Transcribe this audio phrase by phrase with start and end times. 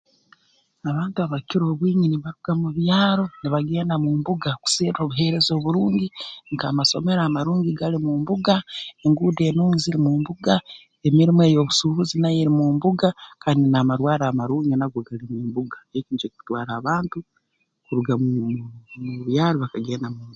[0.89, 6.07] Abantu abakukira obwingi nibaruga mu byaro nibagenda mu mbuga kuserra obuheereza oburungi
[6.53, 8.55] nk'amasomero amarungi gali mu mbuga
[9.05, 10.53] enguudo enungi ziri mu mbuga
[11.07, 13.07] emirimo ey'obusuubuzi nayo eri mu mbuga
[13.43, 17.17] kandi n'amarwarro amarungi nago gali mu mbuga eki nikyo kikutwara abantu
[17.85, 20.21] kuruga mu byaro bakagenda mu